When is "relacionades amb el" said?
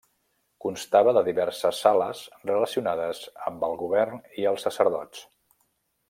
2.51-3.77